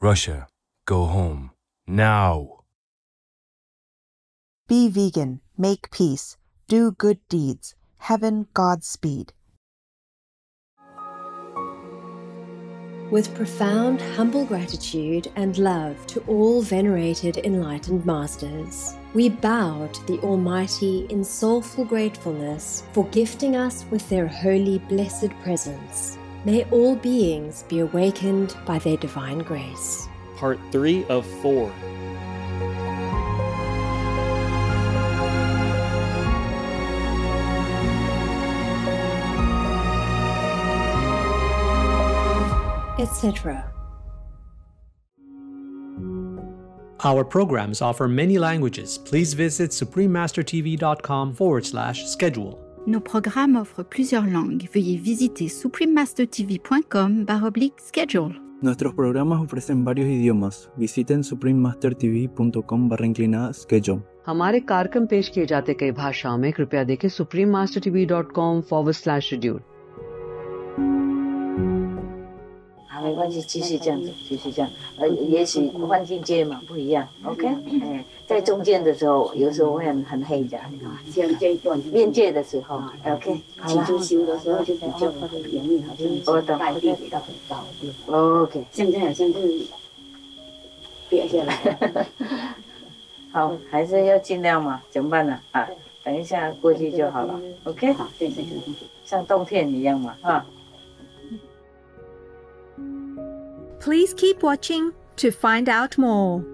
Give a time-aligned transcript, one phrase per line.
[0.00, 0.46] Russia,
[0.86, 1.50] go home.
[1.86, 2.60] Now!
[4.68, 6.36] Be vegan, make peace,
[6.68, 7.74] do good deeds.
[7.98, 9.32] Heaven, Godspeed.
[13.10, 20.20] With profound, humble gratitude and love to all venerated enlightened masters, we bow to the
[20.20, 26.17] Almighty in soulful gratefulness for gifting us with their holy, blessed presence.
[26.44, 30.08] May all beings be awakened by their divine grace.
[30.36, 31.72] Part 3 of 4.
[42.98, 43.72] etc.
[47.04, 48.98] Our programs offer many languages.
[48.98, 52.67] Please visit suprememastertv.com forward slash schedule.
[52.87, 54.67] Nos programmes offrent plusieurs langues.
[54.73, 58.33] Veuillez visiter suprememastertv.com baroblique schedule.
[58.61, 60.69] Nuestros programas ofrecen varios idiomas.
[60.77, 63.99] Visiten suprememastertv.com barra inclinada schedule.
[64.25, 68.31] हमारे कार्यक्रम पेश किए जाते कई भाषाओं में कृपया देखें supreme master TV dot
[72.98, 74.70] 好，没关系，继续这样子，继续这样。
[74.96, 77.06] 呃，也许换境界嘛，不一样。
[77.24, 77.46] OK，
[77.82, 80.58] 哎，在中间的时候，有时候会很很黑的。
[80.58, 80.70] 啊，
[81.10, 83.84] 像这一段边界的时候，OK，好了。
[83.84, 87.64] 起初修的时候就比较容易，好像拜地比较很高。
[88.06, 89.60] OK，现在好像是
[91.08, 92.16] 跌下来。
[93.30, 95.38] 好，还是要尽量嘛，怎么办呢？
[95.52, 95.68] 啊，
[96.02, 97.38] 等一下过去就好了。
[97.64, 98.54] OK，好，对对对，
[99.04, 100.44] 像冬天一样嘛，啊。
[103.88, 106.44] Please keep watching to find out more.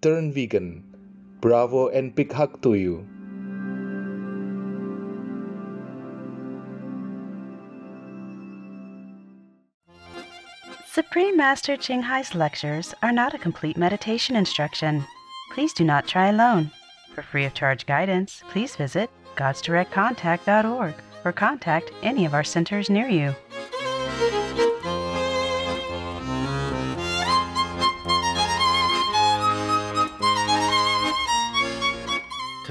[0.00, 0.84] Turn vegan.
[1.40, 3.04] Bravo and big hug to you.
[10.86, 15.04] Supreme Master Ching Hai's lectures are not a complete meditation instruction.
[15.50, 16.70] Please do not try alone.
[17.16, 20.94] For free of charge guidance, please visit godsdirectcontact.org
[21.24, 23.34] or contact any of our centers near you.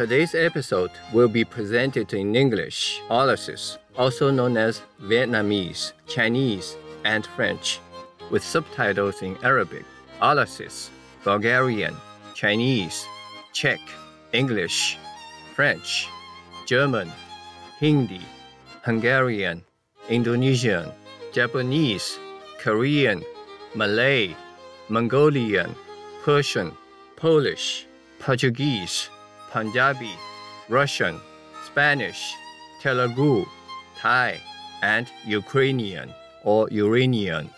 [0.02, 6.76] Today's episode will be presented in English, Aulacese, also known as Vietnamese, Chinese,
[7.06, 7.80] and French,
[8.32, 9.86] with subtitles in Arabic,
[10.20, 10.90] Aulacese,
[11.24, 11.96] Bulgarian,
[12.34, 13.06] Chinese,
[13.54, 13.80] Czech,
[14.34, 14.98] English,
[15.54, 16.08] French,
[16.66, 17.12] German,
[17.80, 18.22] Hindi,
[18.84, 19.62] Hungarian,
[20.10, 20.90] Indonesian,
[21.32, 22.18] Japanese,
[22.60, 23.22] Korean,
[23.76, 24.36] Malay,
[24.90, 25.76] Mongolian,
[26.24, 26.72] Persian,
[27.18, 27.86] Polish,
[28.18, 29.08] Portuguese,
[29.52, 30.16] Punjabi,
[30.70, 31.20] Russian,
[31.66, 32.34] Spanish,
[32.82, 33.46] Telugu,
[34.00, 34.40] Thai,
[34.82, 36.14] and Ukrainian
[36.46, 37.50] or Uranian.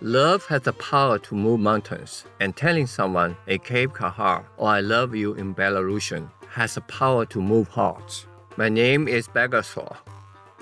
[0.00, 4.80] Love has the power to move mountains, and telling someone a Cape Kahar or I
[4.80, 8.26] love you in Belarusian has the power to move hearts.
[8.56, 9.96] My name is Bagasor.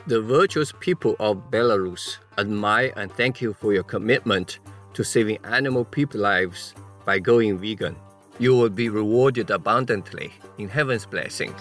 [0.07, 4.59] The virtuous people of Belarus admire and thank you for your commitment
[4.95, 6.75] to saving animal people lives
[7.05, 7.97] by going vegan.
[8.39, 11.55] You will be rewarded abundantly in heaven's blessing.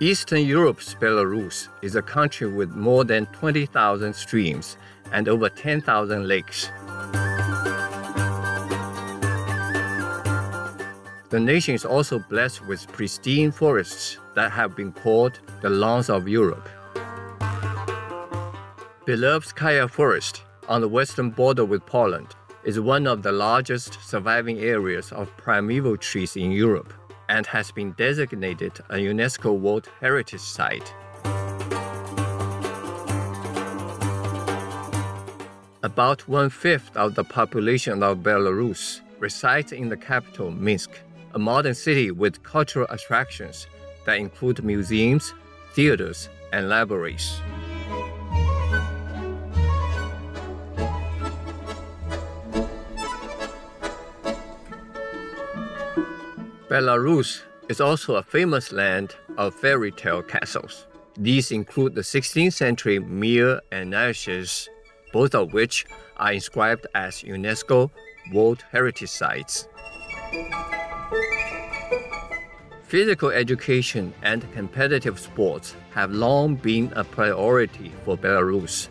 [0.00, 4.76] Eastern Europe's Belarus is a country with more than 20,000 streams
[5.12, 6.68] and over 10,000 lakes.
[11.34, 16.28] The nation is also blessed with pristine forests that have been called the lawns of
[16.28, 16.68] Europe.
[19.04, 25.10] Belovezhskaya Forest, on the western border with Poland, is one of the largest surviving areas
[25.10, 26.92] of primeval trees in Europe
[27.28, 30.94] and has been designated a UNESCO World Heritage Site.
[35.82, 40.90] About one fifth of the population of Belarus resides in the capital, Minsk,
[41.34, 43.66] a modern city with cultural attractions
[44.06, 45.34] that include museums,
[45.72, 47.40] theaters, and libraries.
[56.68, 60.86] Belarus is also a famous land of fairy tale castles.
[61.16, 64.68] These include the 16th century Mir and Nesvizh,
[65.12, 67.90] both of which are inscribed as UNESCO
[68.32, 69.68] World Heritage Sites.
[72.94, 78.86] Physical education and competitive sports have long been a priority for Belarus,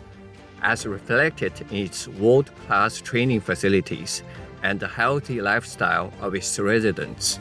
[0.60, 4.22] as reflected in its world class training facilities
[4.62, 7.40] and the healthy lifestyle of its residents.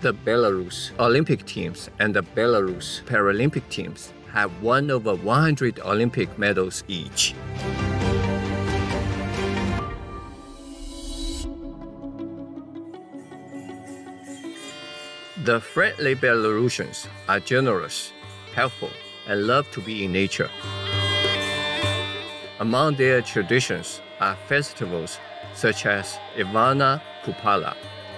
[0.00, 6.82] The Belarus Olympic teams and the Belarus Paralympic teams have won over 100 Olympic medals
[6.88, 7.32] each.
[15.42, 18.12] The friendly Belarusians are generous,
[18.54, 18.90] helpful,
[19.26, 20.50] and love to be in nature.
[22.58, 25.18] Among their traditions are festivals
[25.54, 27.74] such as Ivana Kupala,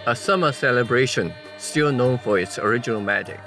[0.07, 3.41] a summer celebration still known for its original magic,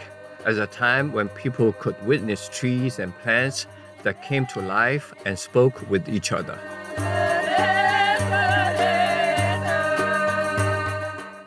[0.45, 3.68] as a time when people could witness trees and plants
[4.04, 6.57] that came to life and spoke with each other.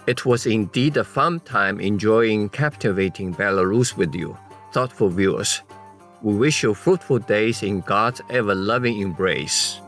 [0.08, 4.38] It was indeed a fun time enjoying captivating Belarus with you,
[4.72, 5.60] thoughtful viewers.
[6.22, 9.82] We wish you fruitful days in God's ever loving embrace.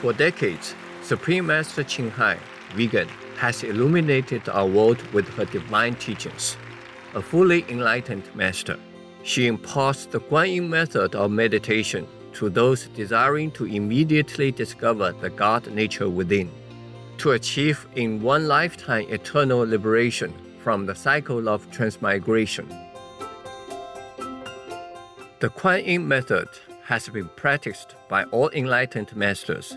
[0.00, 2.38] For decades, Supreme Master Ching Hai,
[2.74, 6.56] vegan, has illuminated our world with her divine teachings.
[7.14, 8.78] A fully enlightened master,
[9.24, 15.66] she imparts the Guanyin method of meditation to those desiring to immediately discover the God
[15.74, 16.50] nature within,
[17.18, 20.32] to achieve in one lifetime eternal liberation
[20.62, 22.68] from the cycle of transmigration.
[25.40, 26.48] The Kuan Yin method
[26.84, 29.76] has been practiced by all enlightened masters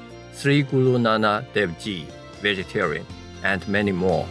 [0.33, 2.07] Sri Guru Nanak Dev Ji,
[2.41, 3.05] vegetarian,
[3.43, 4.27] and many more.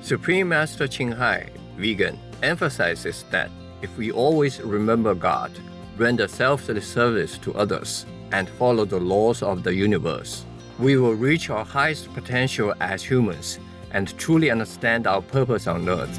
[0.00, 3.50] Supreme Master Ching Hai, vegan, emphasizes that
[3.82, 5.50] if we always remember God,
[5.96, 10.44] render selfless service to others, and follow the laws of the universe,
[10.78, 13.58] we will reach our highest potential as humans
[13.92, 16.18] and truly understand our purpose on earth.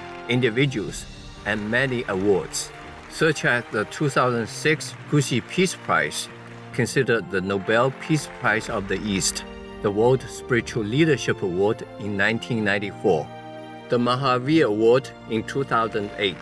[0.29, 1.05] individuals,
[1.45, 2.71] and many awards,
[3.09, 6.29] such as the 2006 Gusi Peace Prize,
[6.73, 9.43] considered the Nobel Peace Prize of the East,
[9.81, 13.27] the World Spiritual Leadership Award in 1994,
[13.89, 16.35] the Mahavir Award in 2008,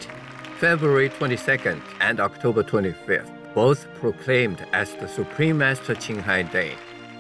[0.60, 6.74] February 22nd and October 25th, both proclaimed as the Supreme Master Ching Hai Day,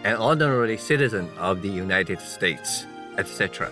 [0.03, 2.85] an honorary citizen of the United States,
[3.17, 3.71] etc.,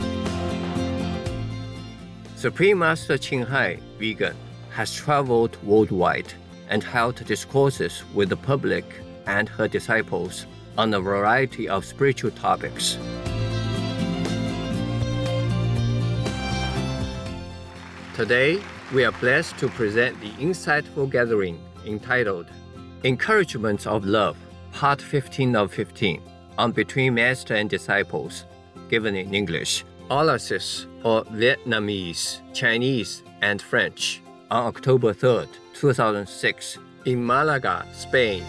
[2.41, 4.35] Supreme Master Ching Hai, vegan,
[4.71, 6.33] has traveled worldwide
[6.69, 8.83] and held discourses with the public
[9.27, 12.97] and her disciples on a variety of spiritual topics.
[18.15, 18.59] Today,
[18.91, 22.47] we are blessed to present the insightful gathering entitled
[23.03, 24.35] Encouragements of Love,
[24.71, 26.19] Part 15 of 15,
[26.57, 28.45] on Between Master and Disciples,
[28.89, 37.85] given in English, Aulacese, or Vietnamese, Chinese, and French, on October 3rd, 2006, in Malaga,
[37.93, 38.43] Spain.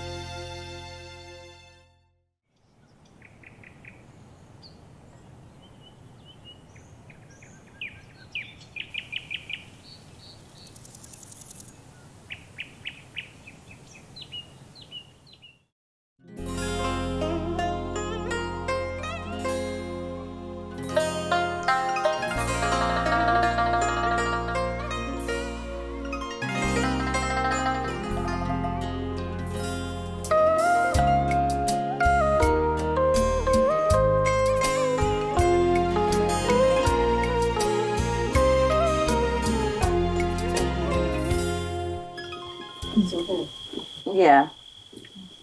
[44.05, 44.49] Yeah.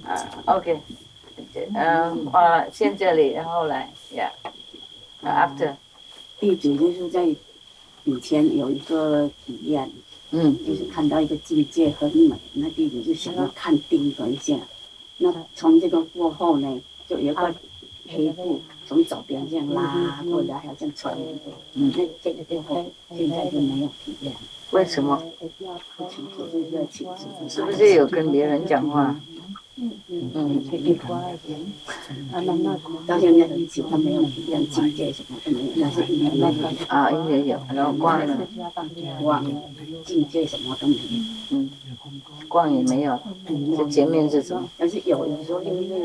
[0.06, 0.80] 啊，OK，
[1.74, 5.76] 嗯，画了先这里，然后来，Yeah，after，
[6.40, 7.26] 地址就是在
[8.06, 9.92] 以前有一个体验，
[10.32, 14.56] 嗯，就是看到一个境界很美，那地址就想要看定格一下。
[15.18, 17.54] 那从这个过后呢，就有一个
[18.08, 21.16] 黑布从左边这样拉过来，好像穿，
[21.76, 24.34] 嗯，那这个过后现在就没有体验。
[24.72, 25.22] 为什么？
[26.90, 29.16] 就是不是有跟别人讲话？
[29.76, 30.66] 嗯嗯嗯，
[33.06, 36.44] 到现在一起，他没有体验境界什么都没有，那是音乐
[36.88, 38.38] 啊，音乐有，然后挂了，
[39.22, 39.46] 光
[40.04, 41.00] 境界什么都没有，
[41.52, 41.70] 嗯，
[42.50, 43.18] 光也没有，
[43.78, 44.68] 这前面是什么？
[44.78, 46.02] 但是有的时候就是一点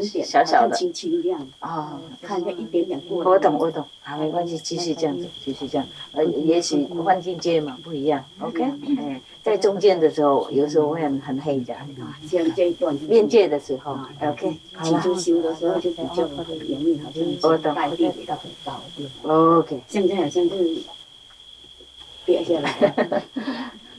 [0.00, 3.24] 点小小的，轻轻亮啊，看见一点点过。
[3.24, 8.62] 我懂，我懂，好，没关系，继续这样子，继续这样，呃，也许换境界嘛，不一样，OK，
[8.98, 9.20] 哎。
[9.42, 11.74] 在中间的时候，有时候会很很黑的，
[12.28, 17.00] 像这一段边界的时候，OK，起初修的时候就比较容易，
[17.40, 18.78] 好像盖地比较很高
[19.22, 20.76] ，OK，现在好像是
[22.26, 23.24] 跌下来，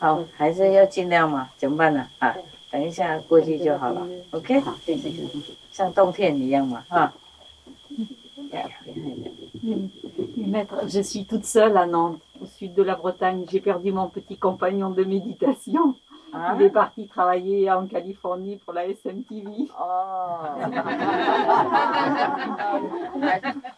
[0.00, 2.06] 好，还是要尽量嘛，怎么办呢？
[2.18, 2.34] 啊，
[2.70, 5.26] 等一下过去就好了，OK，好，对对对，
[5.72, 7.12] 像冬天一样嘛，哈。
[10.36, 13.44] Maître, je suis toute seule à Nantes, au sud de la Bretagne.
[13.50, 15.94] J'ai perdu mon petit compagnon de méditation.
[16.33, 16.53] Ah.
[16.55, 19.67] Il est parti travailler en Californie pour la SMTV.
[19.79, 19.83] Oh.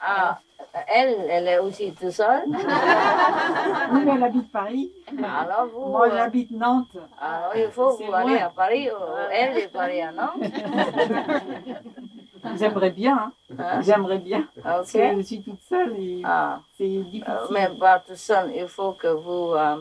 [0.01, 0.39] ah,
[0.87, 2.43] elle, elle est aussi toute seule.
[2.47, 4.91] Oui, mais elle habite Paris.
[5.17, 6.97] Alors vous, Moi, euh, j'habite Nantes.
[7.21, 8.95] alors il faut vous aller à Paris, ou
[9.31, 10.41] elle est Paris à Nantes.
[12.57, 13.17] J'aimerais bien.
[13.17, 13.31] hein.
[13.57, 13.81] Hein?
[13.81, 14.45] J'aimerais bien.
[14.61, 15.01] Parce Ok.
[15.01, 16.59] que je suis toute seule et Ah.
[16.77, 17.23] c'est difficile.
[17.29, 19.77] Euh, mais pas tout seul, il faut que vous, euh,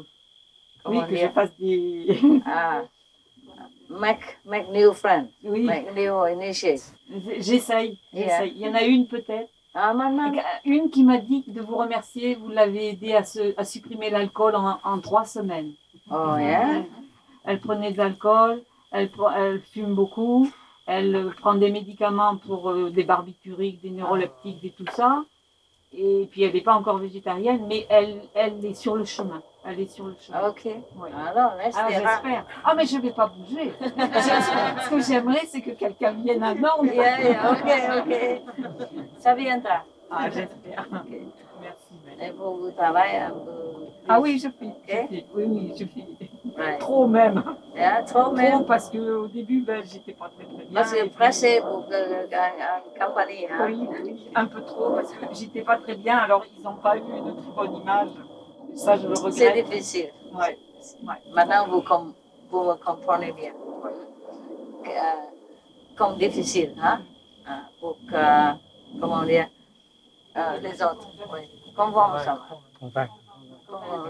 [0.86, 2.18] oui, que je fasse des.
[2.46, 2.82] ah,
[3.88, 5.62] make, make new friends, Oui.
[5.62, 6.94] make new initiates.
[7.38, 7.98] J'essaye.
[8.12, 8.46] Yeah.
[8.46, 9.50] Il y en a une peut-être.
[9.74, 9.94] Ah.
[10.66, 12.34] Une qui m'a dit de vous remercier.
[12.34, 15.72] Vous l'avez aidé à, se, à supprimer l'alcool en, en trois semaines.
[16.10, 16.82] Oh, yeah?
[17.44, 20.48] Elle prenait de l'alcool, elle, elle fume beaucoup,
[20.86, 25.24] elle prend des médicaments pour euh, des barbituriques, des neuroleptiques, et tout ça.
[25.92, 29.42] Et puis elle n'est pas encore végétarienne, mais elle, elle est sur le chemin.
[29.64, 30.48] Elle est sur le chemin.
[30.48, 30.66] Ok.
[31.28, 32.44] Alors, laisse Ah, les j'espère.
[32.64, 33.72] Ah, mais je ne vais pas bouger.
[33.80, 36.82] Ce que j'aimerais, c'est que quelqu'un vienne à Nantes.
[36.84, 38.16] Yeah, yeah, ok, ok.
[39.18, 39.84] Ça viendra.
[40.10, 40.86] Ah, j'espère.
[40.92, 42.20] Merci.
[42.20, 43.50] Et vous, vous travaillez un peu.
[44.08, 44.66] Ah oui, je fais.
[44.66, 45.08] Ok.
[45.34, 46.60] Oui, oui, je fais.
[46.60, 46.76] Ouais.
[46.78, 47.42] Trop même.
[47.74, 48.64] Yeah, trop même.
[48.66, 50.74] parce qu'au début, ben, j'étais pas très très bien.
[50.74, 53.46] Parce que pressé pour que- une compagnie.
[53.50, 53.66] Hein?
[53.68, 56.96] Oui, oui, un peu trop, parce que j'étais pas très bien, alors ils n'ont pas
[56.96, 58.08] eu une très bonne image.
[58.74, 59.32] Ça, je le regrette.
[59.34, 60.10] C'est difficile.
[60.34, 60.58] Ouais.
[61.34, 62.14] Maintenant, vous, com-
[62.50, 63.52] vous me comprenez bien.
[64.84, 65.26] Que, euh,
[65.96, 67.02] comme difficile, hein?
[67.46, 69.48] Hein, Pour que, comment dire,
[70.36, 71.08] euh, les autres.
[71.32, 71.40] Oui.
[71.76, 72.38] Convaincre ça.
[72.80, 73.14] Convaincre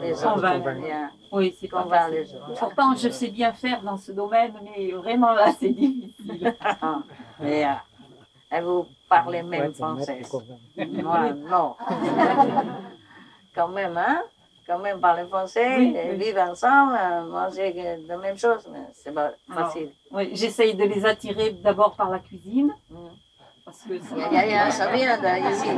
[0.00, 0.34] les autres.
[0.34, 0.80] Convaincre.
[0.80, 1.10] Bien.
[1.30, 2.54] Oui, c'est Convaincre les autres.
[2.58, 6.54] Pourtant, je sais bien faire dans ce domaine, mais vraiment là, c'est difficile.
[6.80, 7.02] Ah,
[7.40, 10.22] mais, euh, et vous parlez même français.
[10.76, 11.74] Moi, non.
[13.54, 14.22] Quand même, hein?
[14.66, 16.16] Quand même parler français, Oui, oui.
[16.16, 16.96] vivre ensemble,
[17.30, 19.90] manger la même chose, mais c'est pas Alors, facile.
[20.12, 22.72] oui, J'essaye de les attirer d'abord par la cuisine.
[23.64, 24.16] Parce que ça...
[24.16, 25.16] Il y a- y a- ça vient
[25.50, 25.68] d'ici.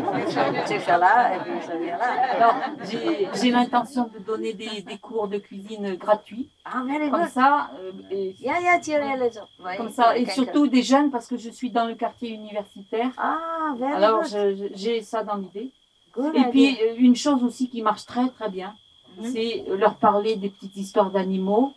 [0.67, 2.05] Tu fais là, et puis ça vient là.
[2.35, 2.55] Alors,
[3.35, 6.49] j'ai l'intention de donner des, des cours de cuisine gratuits.
[6.65, 9.49] Ah, very Comme ça, euh, et- Il y a, il y a tiré les autres.
[9.63, 13.11] Oui, comme ça, et surtout des jeunes, parce que je suis dans le quartier universitaire.
[13.19, 14.23] Ah, Alors,
[14.75, 15.71] j'ai ça dans l'idée.
[16.35, 18.75] Et puis, euh, une chose aussi qui marche très très bien,
[19.19, 19.33] Mhm.
[19.33, 21.73] c'est leur parler des petites histoires d'animaux.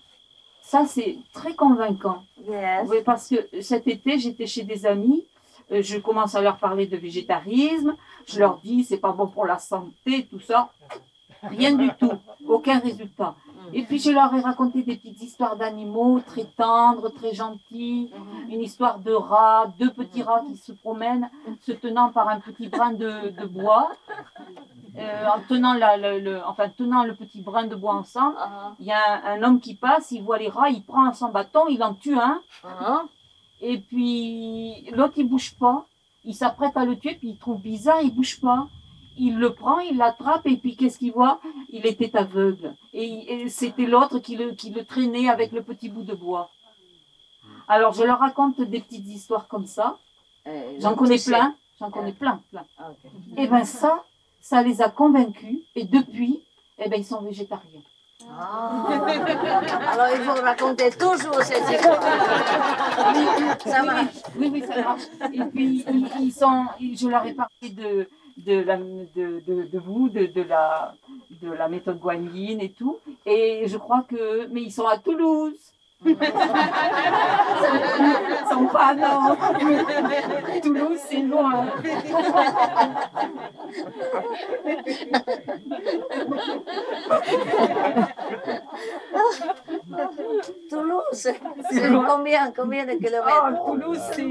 [0.62, 2.24] Ça, c'est très convaincant.
[2.48, 2.88] Yes.
[2.90, 5.24] Oui, parce que cet été, j'étais chez des amis,
[5.72, 7.96] euh, je commence à leur parler de végétarisme,
[8.28, 10.70] je leur dis c'est pas bon pour la santé, tout ça.
[11.44, 12.12] Rien du tout,
[12.48, 13.36] aucun résultat.
[13.74, 18.12] Et puis je leur ai raconté des petites histoires d'animaux très tendres, très gentils,
[18.50, 21.30] une histoire de rats, deux petits rats qui se promènent,
[21.62, 23.90] se tenant par un petit brin de, de bois,
[25.00, 28.36] Euh, en tenant, la- le, le- enfin, tenant le petit brin de bois ensemble.
[28.80, 31.30] Il y a un, un homme qui passe, il voit les rats, il prend son
[31.30, 32.42] bâton, il en tue un.
[33.62, 35.86] Et puis l'autre il bouge pas,
[36.24, 38.68] il s'apprête à le tuer, puis il trouve bizarre, il bouge pas.
[39.18, 41.40] Il le prend, il l'attrape, et puis qu'est-ce qu'il voit?
[41.70, 42.76] Il était aveugle.
[42.94, 46.50] Et, et c'était l'autre qui le, qui le traînait avec le petit bout de bois.
[47.68, 49.98] Alors je leur raconte des petites histoires comme ça.
[50.48, 52.66] Euh, J'en connais plein, j'en connais plein, plein.
[52.78, 53.12] Ah, ok.
[53.38, 54.04] Et ben ça,
[54.40, 56.44] ça les a convaincus, et depuis,
[56.78, 57.82] eh ben ils sont végétariens.
[58.30, 58.86] Ah.
[59.92, 62.02] Alors, il faut raconter toujours cette histoire.
[63.60, 64.16] Ça marche.
[64.36, 65.04] Oui, oui, ça marche.
[65.34, 70.10] Et puis, ils, ils sont, je leur ai parlé de, de, la, de, de, vous,
[70.10, 70.94] de, de, la,
[71.42, 73.00] de la méthode Guanyin et tout.
[73.26, 74.48] Et je crois que.
[74.48, 75.74] Mais ils sont à Toulouse.
[78.50, 79.40] Sont pas Nantes.
[80.64, 81.66] Toulouse, c'est loin.
[90.70, 91.40] Toulouse, c'est
[92.08, 93.62] combien, combien de kilomètres?
[93.66, 94.28] Oh, Toulouse, c'est.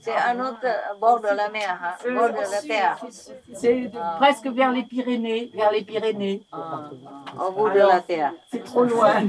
[0.00, 0.66] C'est un autre
[1.00, 2.96] bord de la mer, hein, C'est- bord de la terre.
[3.54, 6.42] C'est de- presque vers les Pyrénées, vers les Pyrénées.
[6.52, 8.32] Au bout de Alors, la terre.
[8.50, 9.22] C'est trop loin.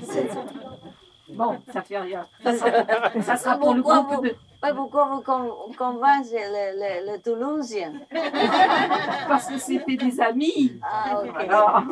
[1.29, 2.25] Bon, ça fait rien.
[2.43, 4.35] Ça sera, ça sera pour le groupe vous, de...
[4.73, 7.93] pourquoi vous con- convaincez les, les, les Toulousiens
[9.27, 10.79] Parce que c'était des amis.
[10.81, 11.35] Ah, ok.
[11.39, 11.83] Alors,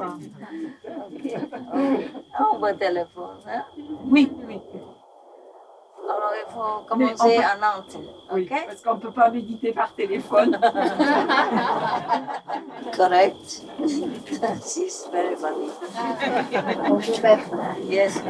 [0.87, 1.35] Ok.
[2.53, 3.37] On va téléphone.
[3.47, 3.63] Hein?
[4.05, 4.59] oui, oui.
[6.07, 7.97] Alors, il faut commencer à Nantes.
[8.31, 8.63] Oui, Ok?
[8.67, 10.57] parce qu'on ne peut pas méditer par téléphone.
[12.97, 13.61] Correct.
[14.63, 15.69] She's very funny.
[16.89, 17.39] Bonjour père.
[17.89, 18.21] Yes.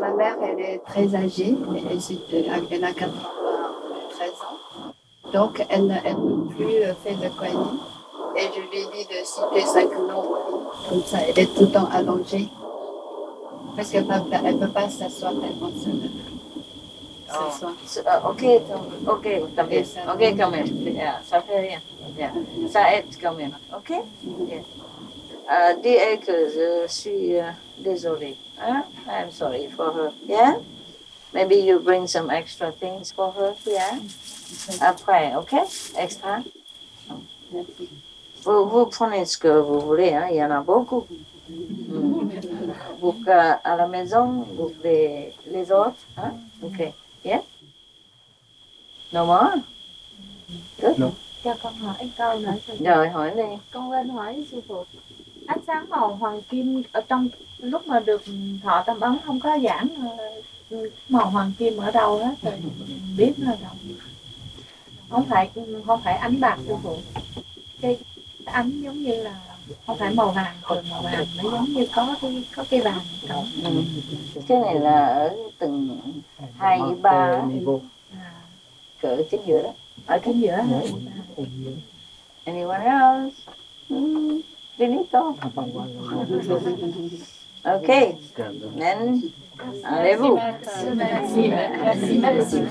[0.00, 1.98] Ma mère, elle est très âgée, elle,
[2.32, 4.58] elle a- elle a 93 ans.
[5.32, 7.78] Donc, elle ne peut plus faire de Guanyin.
[8.36, 10.30] Et je lui ai dit de citer cinq noms.
[10.88, 12.48] Comme ça, elle est tout le temps allongée.
[13.74, 15.88] Parce qu'elle ne peut pas s'asseoir tellement se
[17.28, 17.74] s'asseoir.
[17.86, 19.84] So, uh, ok, tam- ok, también.
[20.08, 20.66] Ok, quand même.
[20.94, 21.80] Yeah, ça fait rien.
[22.08, 22.18] Ok.
[22.18, 22.32] Yeah.
[22.70, 23.52] Ça aide quand même.
[23.76, 23.90] OK?
[24.48, 24.62] Yeah.
[25.82, 28.36] Dis que je suis euh, désolée.
[28.60, 28.84] Hein?
[29.06, 30.12] I'm sorry for her.
[30.26, 30.56] Yeah?
[31.32, 33.54] Maybe you bring some extra things for her.
[33.66, 33.98] Yeah?
[34.80, 35.54] Après, OK?
[35.96, 36.42] Extra?
[38.44, 40.26] Vous, vous prenez ce que vous voulez, hein?
[40.30, 41.06] il y en a beaucoup.
[41.48, 42.30] Mm.
[43.00, 45.96] Vous, euh, à la maison, vous voulez les autres?
[46.16, 46.32] Hein?
[46.62, 46.92] OK.
[47.22, 47.42] Yeah?
[49.12, 49.62] No more?
[50.80, 50.98] Good.
[50.98, 51.10] No.
[51.44, 52.54] Cho con hỏi câu nữa.
[52.80, 53.42] Rồi, hỏi đi.
[53.70, 54.84] Con quên hỏi sư phụ.
[55.46, 57.28] Ánh sáng màu hoàng kim ở trong
[57.58, 58.22] lúc mà được
[58.62, 59.88] thọ tâm ấn không có giảng
[60.70, 62.54] ờ, màu hoàng kim ở đâu hết rồi
[63.16, 63.72] biết ở đâu.
[65.10, 65.50] Không phải
[65.86, 66.96] không phải ánh bạc sư phụ.
[67.80, 67.98] Cái
[68.44, 69.40] ánh giống như là
[69.86, 73.00] không phải màu vàng còn màu vàng nó giống như có cái có cái vàng
[73.28, 73.50] cộng.
[73.64, 73.70] Ừ.
[74.48, 76.00] Cái này là ở từng
[76.56, 77.42] hai với ba
[79.00, 79.72] cỡ chính giữa đó.
[80.06, 80.64] Ở chính giữa?
[82.44, 83.36] Anyone else?
[83.88, 84.40] Mm,
[84.78, 85.34] Benito.
[87.76, 88.16] Okay.
[88.78, 89.22] Then
[89.84, 90.34] allez-vous.
[90.94, 92.62] Merci, merci, merci.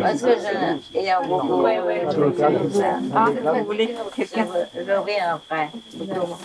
[0.00, 1.62] Parce que je, il y a beaucoup.
[1.62, 2.06] Ouais, ouais.
[3.14, 4.46] Ah, vous voulez quelqu'un?
[4.74, 5.70] Je reviens après.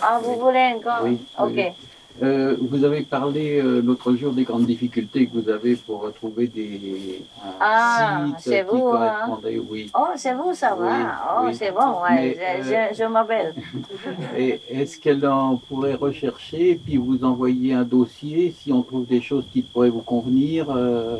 [0.02, 1.02] Ah, vous voulez encore?
[1.04, 1.74] Oui, Ok.
[2.22, 6.46] Euh, vous avez parlé euh, l'autre jour des grandes difficultés que vous avez pour retrouver
[6.46, 9.40] des un Ah, c'est qui vous, hein.
[9.68, 9.90] oui.
[9.98, 10.92] Oh, c'est vous, ça va.
[11.28, 11.54] Oh, oui.
[11.56, 12.36] c'est bon, ouais.
[12.38, 13.54] Mais, je, euh, je, je m'appelle.
[14.36, 19.20] Et est-ce qu'elle en pourrait rechercher puis vous envoyer un dossier si on trouve des
[19.20, 21.16] choses qui pourraient vous convenir euh,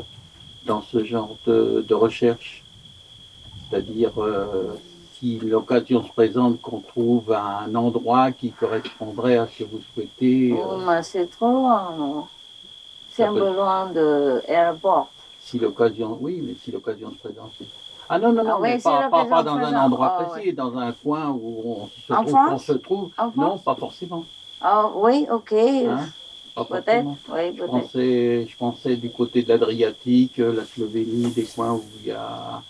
[0.65, 2.63] dans ce genre de, de recherche?
[3.69, 4.75] C'est-à-dire euh,
[5.25, 10.51] si l'occasion se présente qu'on trouve un endroit qui correspondrait à ce que vous souhaitez.
[10.51, 12.27] euh, Oh, mais c'est trop loin, non
[13.11, 15.09] C'est un peu loin de l'aéroport.
[15.39, 17.51] Si l'occasion, oui, mais si l'occasion se présente.
[18.07, 20.91] Ah non, non, non, Ah mais si pas, dans un endroit Ah, précis, dans un
[20.91, 22.29] coin où on se En trouve.
[22.31, 23.09] France on se trouve.
[23.17, 24.25] En non, France pas forcément.
[24.61, 25.53] Ah oui, ok.
[25.53, 26.07] Hein,
[26.69, 27.71] peut-être, oui, Je peut-être.
[27.71, 32.11] pensais, je pensais du côté de l'Adriatique, euh, la Slovénie, des coins où il y
[32.11, 32.61] a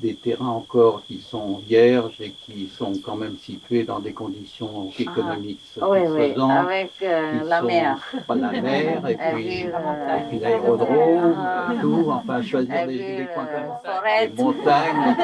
[0.00, 4.90] des terrains encore qui sont vierges et qui sont quand même situés dans des conditions
[4.98, 7.98] économiques Ah, oui, oui, avec euh, qui la sont mer.
[8.26, 11.72] Pas la mer, et Et puis, et euh, l'aérodrome, Ah.
[11.74, 13.94] et tout, enfin choisir Et des, puis, des coins euh, comme ça.
[13.94, 14.26] forêt.
[14.26, 15.16] Les montagnes,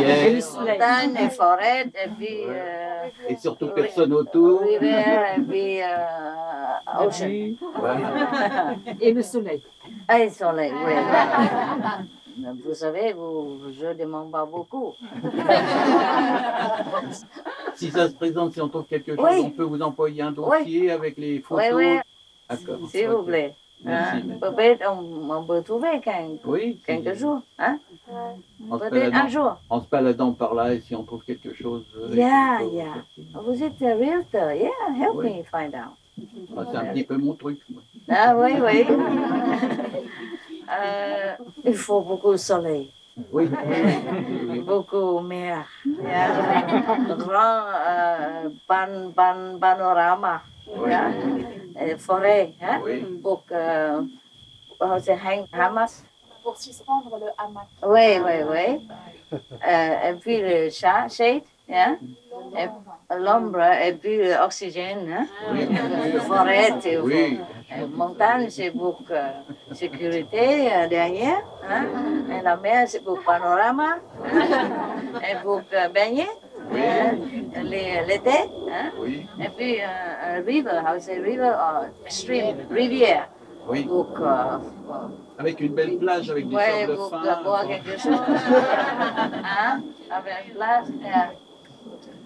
[0.00, 4.60] les Et rivières, montagnes, les forêts, et puis euh, et surtout personne autour.
[4.60, 7.54] rivière, et puis euh, ocean.
[7.78, 8.74] Voilà.
[9.00, 9.62] Et le soleil.
[10.06, 10.92] Ah, le soleil, oui.
[12.64, 14.94] Vous savez, vous, je demande pas beaucoup.
[17.74, 19.42] Si ça se présente, si on trouve quelque chose, Oui.
[19.46, 21.72] on peut vous envoyer un dossier avec les Oui, photos.
[21.74, 21.96] oui,
[22.48, 22.88] D'accord.
[22.90, 23.54] s'il vous plaît.
[23.84, 26.78] Hein, Peut-être on, on peut trouver quelques, Oui.
[26.86, 27.40] quelques jours.
[27.58, 27.78] Hein?
[28.70, 29.56] Peut-être un jour.
[29.70, 31.84] en se baladant par là, et si on trouve quelque chose.
[31.96, 32.94] euh, Yeah, qu'il faut- yeah.
[33.42, 34.52] Vous êtes un realtor.
[34.52, 35.38] Yeah, help Oui.
[35.38, 35.96] me find out.
[36.56, 37.58] Ah, c'est un petit peu mon truc.
[37.70, 37.82] moi.
[38.10, 38.84] Ah oui, oui.
[40.72, 42.92] Euh, il faut beaucoup de soleil.
[43.30, 43.46] Oui.
[44.66, 45.66] Beaucoup mer.
[45.84, 46.88] Yeah.
[47.18, 50.42] Grand euh, pan, pan, panorama.
[50.66, 51.12] Yeah.
[51.78, 52.54] Et forêt.
[52.62, 52.80] Hein?
[53.22, 54.06] Pour que.
[55.00, 55.18] c'est,
[55.52, 56.04] Hamas.
[56.42, 57.68] Pour suspendre le hamac.
[57.86, 58.88] Oui, oui, oui.
[59.32, 61.42] Euh, et puis le chat, shade.
[61.70, 61.98] Hein?
[63.16, 65.08] L'ombre et puis l'oxygène.
[65.12, 65.26] Hein?
[66.26, 67.40] Forêt, et Oui.
[67.78, 69.28] Euh, montagne, c'est pour euh,
[69.72, 71.42] sécurité euh, derrière.
[71.68, 71.84] Hein?
[72.38, 73.96] Et la mer, c'est pour panorama.
[74.24, 75.20] hein?
[75.30, 76.28] Et pour euh, baigner.
[76.74, 77.12] hein?
[77.62, 78.30] L'été.
[78.70, 78.90] Hein?
[79.40, 81.52] Et puis euh, un river, how say river?
[81.58, 83.28] Or stream, rivière.
[83.68, 83.84] Oui.
[83.84, 84.08] Pour
[85.38, 87.42] Avec une belle plage, avec des Ouais, sortes de pour fins.
[87.44, 88.20] boire quelque chose.
[89.44, 89.80] hein?
[90.10, 90.88] Avec une place.
[90.88, 91.32] euh,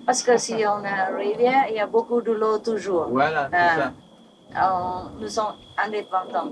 [0.06, 3.08] Parce que si on a une rivière, il y a beaucoup de l'eau toujours.
[3.10, 3.76] Voilà, c'est Ah.
[3.76, 3.92] ça.
[4.56, 6.50] Alors, nous sommes indépendants.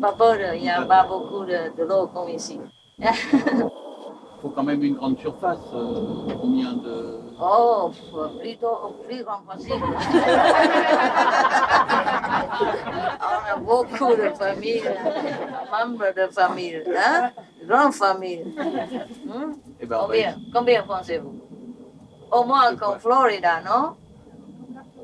[0.00, 2.60] Pas peur, il n'y a pas beaucoup de, de l'eau comme ici.
[2.98, 3.08] Il
[4.42, 5.58] faut quand même une grande surface.
[5.74, 7.20] euh, combien de.
[7.40, 7.90] Oh,
[8.40, 9.84] plutôt plus grand possible.
[13.20, 14.82] On a beaucoup de familles,
[15.70, 17.30] membres de famille, hein?
[17.66, 18.44] Grande famille.
[19.26, 19.52] Hmm?
[19.80, 21.34] Eh ben, Combien, combien pensez-vous?
[22.30, 23.96] Au moins qu'en Florida, non?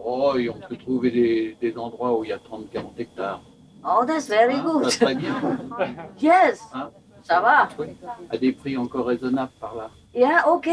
[0.05, 3.41] Oh, et on peut trouver des, des endroits où il y a 30-40 hectares.
[3.85, 4.85] Oh, that's very Hein, good.
[4.85, 5.35] Ça serait bien.
[6.21, 6.91] Yes, Hein
[7.23, 7.69] ça va.
[7.79, 7.87] Oui.
[8.31, 9.91] À des prix encore raisonnables par là.
[10.15, 10.69] Yeah, ok.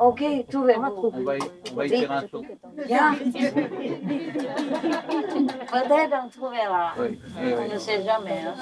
[0.00, 1.10] Ok, trouvez-vous.
[1.14, 1.34] On va,
[1.72, 2.42] on va y faire un saut.
[2.88, 3.12] Yeah.
[5.72, 6.92] Peut-être on trouvera.
[6.98, 7.68] Oui, oui, On oui.
[7.72, 8.40] ne sait jamais.
[8.44, 8.54] Hein.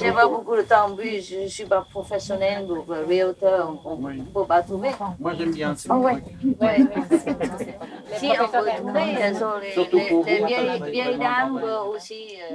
[0.00, 0.86] J'ai pas beaucoup de temps.
[0.90, 3.80] En plus, je ne suis pas professionnel ou euh, realtor.
[3.84, 4.90] On ne peut pas trouver.
[5.18, 5.74] Moi j'aime bien.
[5.90, 6.16] Ah ouais.
[6.60, 6.78] Ouais.
[8.16, 11.60] Si on peut trouver, elles sont les, Surtout les- pour les vous, vieilles, vieilles dames
[11.62, 12.38] euh, aussi.
[12.40, 12.54] euh,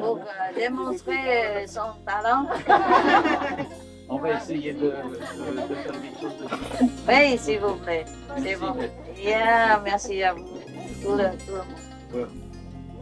[0.00, 2.13] pour euh, démontrer son talent.
[4.08, 6.46] On va essayer de, de- de faire des choses de
[7.08, 8.04] Oui, s'il vous plaît.
[8.42, 8.76] C'est bon.
[9.16, 10.44] Yeah, merci à vous.
[11.02, 12.28] Tout le, tout le monde.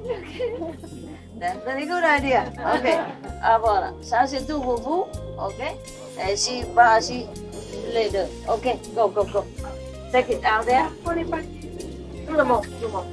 [1.40, 2.44] That's very good idea.
[2.74, 2.88] OK.
[3.42, 3.92] Ah, voilà.
[4.02, 5.04] Ça, c'est tout pour vous.
[5.38, 5.60] OK.
[6.28, 7.26] Et si, pas si,
[7.92, 8.26] les deux.
[8.48, 8.76] OK.
[8.94, 9.44] Go, go, go.
[10.12, 10.86] Take it out there.
[11.04, 11.10] Tout
[12.36, 13.06] le monde, tout le monde.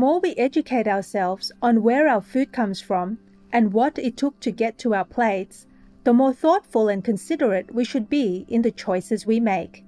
[0.00, 3.18] More we educate ourselves on where our food comes from
[3.52, 5.66] and what it took to get to our plates,
[6.04, 9.84] the more thoughtful and considerate we should be in the choices we make.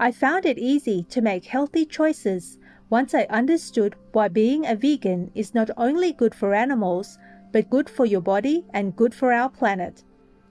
[0.00, 2.58] I found it easy to make healthy choices
[2.90, 7.16] once I understood why being a vegan is not only good for animals,
[7.52, 10.02] but good for your body and good for our planet.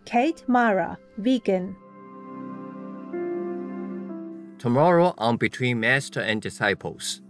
[0.05, 1.75] Kate Mara, vegan.
[4.59, 7.21] Tomorrow on Between Master and Disciples.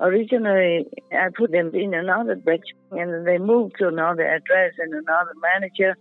[0.00, 5.34] Originally, I put them in another batch, and they moved to another address and another
[5.40, 5.96] manager,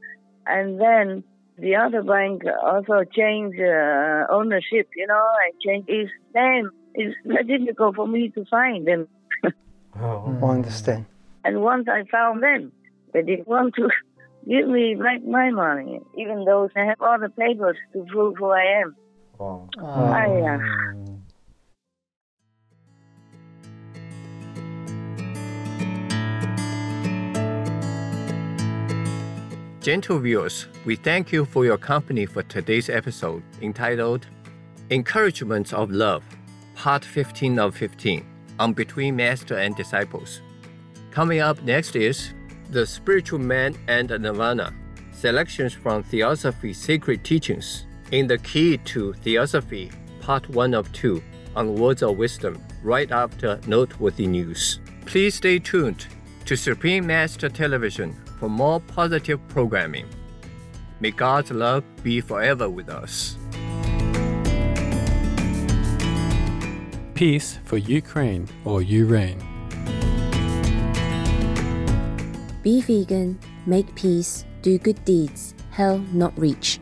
[0.47, 1.23] and then
[1.58, 4.89] the other bank also changed uh, ownership.
[4.95, 6.69] You know, and changed its name.
[6.95, 9.08] It's very difficult for me to find them.
[9.95, 11.06] Oh, I understand.
[11.43, 12.71] And once I found them,
[13.13, 13.89] they didn't want to
[14.49, 18.47] give me back my money, even though I have all the papers to prove who
[18.47, 18.95] I am.
[19.38, 19.69] Wow.
[19.77, 21.12] I, uh,
[29.83, 34.27] Gentle viewers, we thank you for your company for today's episode entitled
[34.89, 36.23] Encouragements of Love,
[36.73, 38.25] Part 15 of 15
[38.59, 40.39] on Between Master and Disciples.
[41.11, 42.33] Coming up next is
[42.69, 44.73] The Spiritual Man and Nirvana,
[45.11, 49.91] selections from Theosophy Sacred Teachings in the Key to Theosophy,
[50.21, 51.21] Part 1 of 2
[51.57, 54.79] on Words of Wisdom, right after noteworthy news.
[55.05, 56.07] Please stay tuned
[56.45, 60.06] to Supreme Master Television for more positive programming.
[60.99, 63.38] May God's love be forever with us.
[67.13, 69.39] Peace for Ukraine or you reign.
[72.63, 76.82] Be vegan, make peace, do good deeds, hell not reach.